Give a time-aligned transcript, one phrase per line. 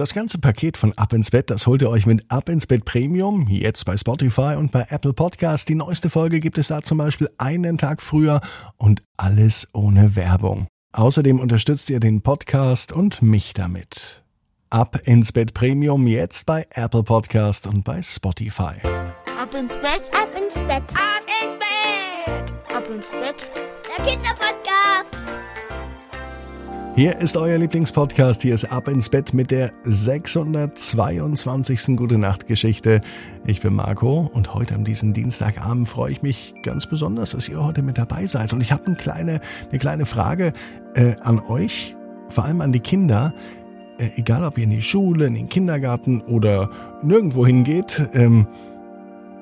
[0.00, 2.86] Das ganze Paket von Ab ins Bett, das holt ihr euch mit Ab ins Bett
[2.86, 5.68] Premium, jetzt bei Spotify und bei Apple Podcast.
[5.68, 8.40] Die neueste Folge gibt es da zum Beispiel einen Tag früher
[8.78, 10.68] und alles ohne Werbung.
[10.94, 14.24] Außerdem unterstützt ihr den Podcast und mich damit.
[14.70, 18.80] Ab ins Bett Premium jetzt bei Apple Podcast und bei Spotify.
[19.38, 23.50] Ab ins Bett, Ab ins Bett, ab ins Bett, ab ins Bett.
[23.98, 25.19] der Kinderpodcast.
[26.96, 28.42] Hier ist euer Lieblingspodcast.
[28.42, 31.96] Hier ist Ab ins Bett mit der 622.
[31.96, 33.00] Gute Nacht Geschichte.
[33.46, 37.62] Ich bin Marco und heute an diesem Dienstagabend freue ich mich ganz besonders, dass ihr
[37.62, 38.52] heute mit dabei seid.
[38.52, 39.40] Und ich habe eine kleine,
[39.70, 40.52] eine kleine Frage
[40.94, 41.94] äh, an euch,
[42.28, 43.34] vor allem an die Kinder.
[43.98, 46.70] Äh, egal, ob ihr in die Schule, in den Kindergarten oder
[47.02, 48.04] nirgendwo hingeht.
[48.12, 48.48] Ähm,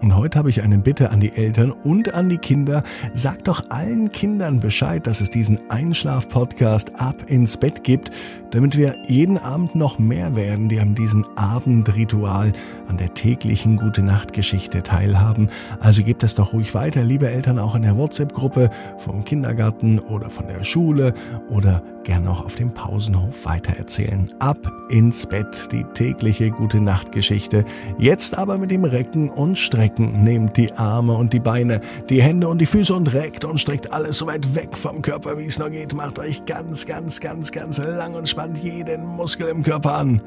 [0.00, 2.82] und heute habe ich eine Bitte an die Eltern und an die Kinder.
[3.12, 8.10] Sagt doch allen Kindern Bescheid, dass es diesen Einschlaf-Podcast ab ins Bett gibt,
[8.50, 12.52] damit wir jeden Abend noch mehr werden, die an diesem Abendritual,
[12.88, 15.50] an der täglichen Gute-Nacht-Geschichte teilhaben.
[15.80, 20.30] Also gebt es doch ruhig weiter, liebe Eltern, auch in der WhatsApp-Gruppe vom Kindergarten oder
[20.30, 21.12] von der Schule
[21.48, 24.28] oder gern auch auf dem Pausenhof weitererzählen.
[24.40, 27.64] Ab ins Bett, die tägliche Gute-Nacht-Geschichte.
[27.98, 30.24] Jetzt aber mit dem Recken und Strecken.
[30.24, 33.92] Nehmt die Arme und die Beine, die Hände und die Füße und reckt und streckt
[33.92, 35.94] alles so weit weg vom Körper, wie es noch geht.
[35.94, 40.20] Macht euch ganz, ganz, ganz, ganz lang und spannt jeden Muskel im Körper an.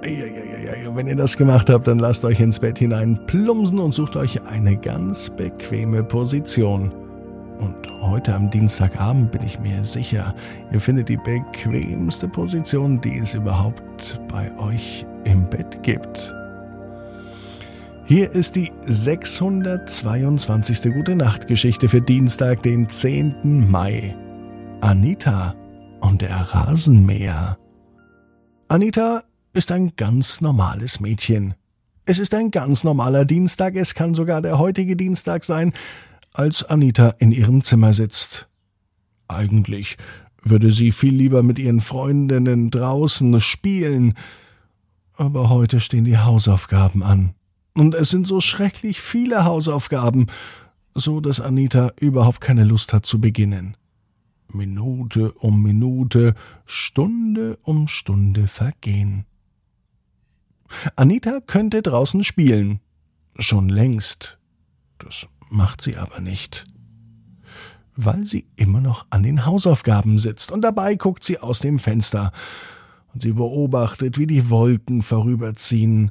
[0.00, 4.40] Wenn ihr das gemacht habt, dann lasst euch ins Bett hinein plumpsen und sucht euch
[4.46, 7.05] eine ganz bequeme Position.
[7.58, 10.34] Und heute am Dienstagabend bin ich mir sicher,
[10.70, 16.32] ihr findet die bequemste Position, die es überhaupt bei euch im Bett gibt.
[18.04, 20.92] Hier ist die 622.
[20.92, 23.68] Gute Nacht Geschichte für Dienstag, den 10.
[23.68, 24.14] Mai.
[24.80, 25.56] Anita
[26.00, 27.58] und der Rasenmäher.
[28.68, 31.54] Anita ist ein ganz normales Mädchen.
[32.04, 35.72] Es ist ein ganz normaler Dienstag, es kann sogar der heutige Dienstag sein,
[36.38, 38.48] als Anita in ihrem Zimmer sitzt.
[39.28, 39.96] Eigentlich
[40.42, 44.14] würde sie viel lieber mit ihren Freundinnen draußen spielen,
[45.16, 47.34] aber heute stehen die Hausaufgaben an.
[47.74, 50.26] Und es sind so schrecklich viele Hausaufgaben,
[50.94, 53.76] so dass Anita überhaupt keine Lust hat zu beginnen.
[54.52, 59.26] Minute um Minute, Stunde um Stunde vergehen.
[60.94, 62.80] Anita könnte draußen spielen.
[63.38, 64.38] Schon längst.
[64.98, 66.64] Das macht sie aber nicht.
[67.94, 72.32] Weil sie immer noch an den Hausaufgaben sitzt und dabei guckt sie aus dem Fenster
[73.12, 76.10] und sie beobachtet, wie die Wolken vorüberziehen,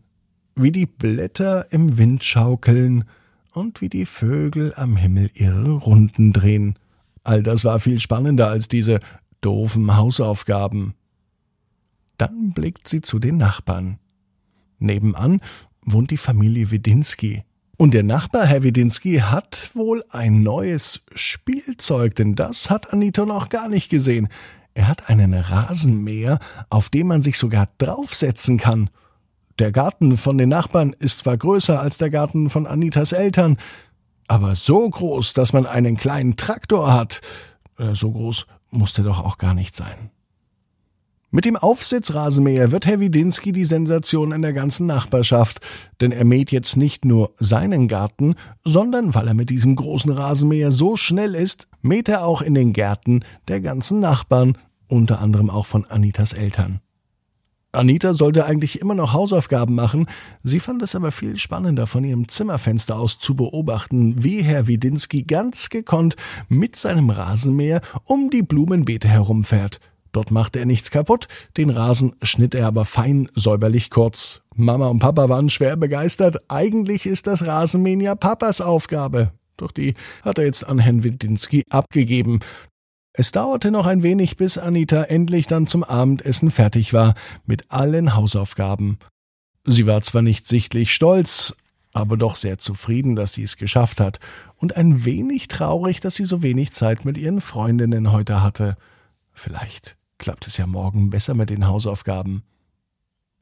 [0.55, 3.05] wie die Blätter im Wind schaukeln
[3.53, 6.79] und wie die Vögel am Himmel ihre Runden drehen.
[7.23, 8.99] All das war viel spannender als diese
[9.41, 10.93] doofen Hausaufgaben.
[12.17, 13.99] Dann blickt sie zu den Nachbarn.
[14.79, 15.41] Nebenan
[15.81, 17.43] wohnt die Familie Wedinski.
[17.77, 23.49] Und der Nachbar, Herr Wedinski, hat wohl ein neues Spielzeug, denn das hat Anita noch
[23.49, 24.29] gar nicht gesehen.
[24.73, 28.89] Er hat einen Rasenmäher, auf dem man sich sogar draufsetzen kann.
[29.59, 33.57] Der Garten von den Nachbarn ist zwar größer als der Garten von Anitas Eltern,
[34.27, 37.21] aber so groß, dass man einen kleinen Traktor hat,
[37.77, 40.11] äh, so groß musste doch auch gar nicht sein.
[41.35, 45.59] Mit dem Aufsitzrasenmäher wird Herr Widinski die Sensation in der ganzen Nachbarschaft,
[45.99, 50.71] denn er mäht jetzt nicht nur seinen Garten, sondern weil er mit diesem großen Rasenmäher
[50.71, 54.57] so schnell ist, mäht er auch in den Gärten der ganzen Nachbarn,
[54.87, 56.79] unter anderem auch von Anitas Eltern.
[57.73, 60.07] Anita sollte eigentlich immer noch Hausaufgaben machen,
[60.41, 65.23] sie fand es aber viel spannender, von ihrem Zimmerfenster aus zu beobachten, wie Herr Widinski
[65.23, 66.15] ganz gekonnt
[66.47, 69.81] mit seinem Rasenmäher um die Blumenbeete herumfährt.
[70.15, 71.27] Dort machte er nichts kaputt,
[71.57, 74.43] den Rasen schnitt er aber fein säuberlich kurz.
[74.55, 79.33] Mama und Papa waren schwer begeistert, eigentlich ist das Rasenmähen ja Papas Aufgabe.
[79.57, 79.93] Doch die
[80.23, 82.39] hat er jetzt an Herrn Widinski abgegeben.
[83.11, 87.13] Es dauerte noch ein wenig, bis Anita endlich dann zum Abendessen fertig war,
[87.45, 88.99] mit allen Hausaufgaben.
[89.65, 91.57] Sie war zwar nicht sichtlich stolz,
[91.91, 94.21] aber doch sehr zufrieden, dass sie es geschafft hat,
[94.55, 98.77] und ein wenig traurig, dass sie so wenig Zeit mit ihren Freundinnen heute hatte.
[99.33, 102.43] Vielleicht klappt es ja morgen besser mit den Hausaufgaben.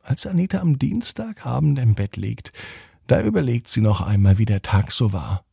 [0.02, 2.52] Als Anita am Dienstagabend im Bett liegt,
[3.08, 5.46] da überlegt sie noch einmal, wie der Tag so war.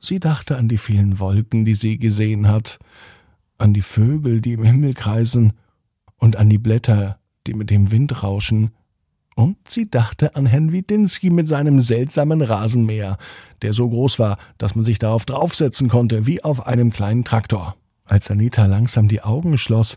[0.00, 2.78] Sie dachte an die vielen Wolken, die sie gesehen hat,
[3.58, 5.54] an die Vögel, die im Himmel kreisen,
[6.16, 8.72] und an die Blätter, die mit dem Wind rauschen,
[9.38, 13.18] und sie dachte an Herrn Widinski mit seinem seltsamen Rasenmäher,
[13.62, 17.76] der so groß war, dass man sich darauf draufsetzen konnte, wie auf einem kleinen Traktor.
[18.04, 19.96] Als Anita langsam die Augen schloss,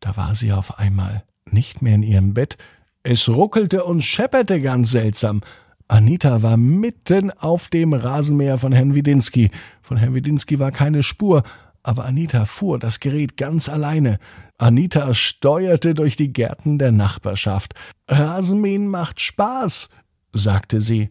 [0.00, 2.56] da war sie auf einmal nicht mehr in ihrem Bett.
[3.02, 5.40] Es ruckelte und schepperte ganz seltsam.
[5.88, 9.50] Anita war mitten auf dem Rasenmäher von Herrn Widinski.
[9.82, 11.42] Von Herrn Widinski war keine Spur,
[11.82, 14.18] aber Anita fuhr das Gerät ganz alleine.
[14.58, 17.74] Anita steuerte durch die Gärten der Nachbarschaft.
[18.06, 19.88] Rasenmähen macht Spaß,
[20.32, 21.10] sagte sie.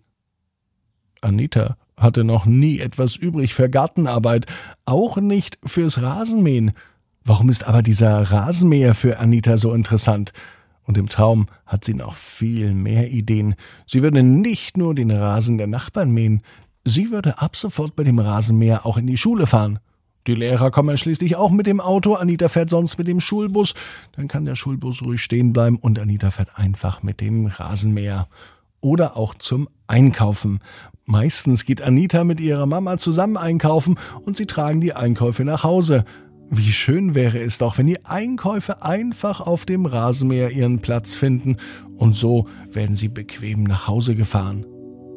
[1.22, 4.46] Anita hatte noch nie etwas übrig für Gartenarbeit,
[4.86, 6.72] auch nicht fürs Rasenmähen.
[7.30, 10.34] Warum ist aber dieser Rasenmäher für Anita so interessant?
[10.82, 13.54] Und im Traum hat sie noch viel mehr Ideen.
[13.86, 16.42] Sie würde nicht nur den Rasen der Nachbarn mähen,
[16.86, 19.78] sie würde ab sofort bei dem Rasenmäher auch in die Schule fahren.
[20.26, 23.76] Die Lehrer kommen schließlich auch mit dem Auto, Anita fährt sonst mit dem Schulbus,
[24.14, 28.28] dann kann der Schulbus ruhig stehen bleiben und Anita fährt einfach mit dem Rasenmäher.
[28.82, 30.62] Oder auch zum Einkaufen.
[31.06, 36.06] Meistens geht Anita mit ihrer Mama zusammen einkaufen und sie tragen die Einkäufe nach Hause.
[36.52, 41.58] Wie schön wäre es doch, wenn die Einkäufe einfach auf dem Rasenmäher ihren Platz finden
[41.96, 44.66] und so werden sie bequem nach Hause gefahren.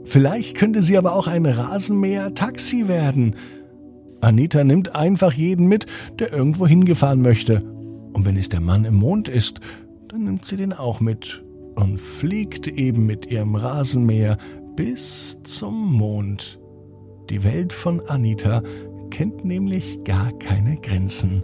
[0.05, 3.37] Vielleicht könnte sie aber auch ein Rasenmäher-Taxi werden.
[4.21, 5.87] Anita nimmt einfach jeden mit,
[6.19, 7.63] der irgendwo hingefahren möchte.
[8.13, 9.61] Und wenn es der Mann im Mond ist,
[10.09, 11.43] dann nimmt sie den auch mit
[11.77, 14.37] und fliegt eben mit ihrem Rasenmäher
[14.77, 16.61] bis zum Mond.
[17.31, 18.63] Die Welt von Anita
[19.13, 21.43] kennt nämlich gar keine Grenzen.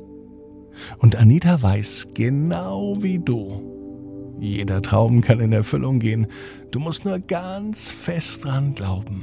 [0.98, 4.36] Und Anita weiß genau wie du.
[4.40, 6.28] Jeder Traum kann in Erfüllung gehen.
[6.70, 9.20] Du musst nur ganz fest dran glauben.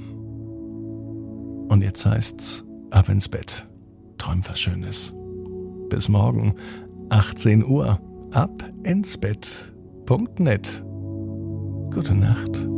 [1.69, 3.67] Und jetzt heißt's, ab ins Bett.
[4.19, 5.13] Träum was Schönes.
[5.89, 6.53] Bis morgen,
[7.09, 7.99] 18 Uhr,
[8.31, 10.83] ab ins Bett.net.
[11.91, 12.74] Gute Nacht.